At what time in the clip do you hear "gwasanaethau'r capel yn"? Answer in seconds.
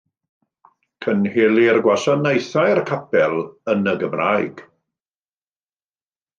1.89-3.95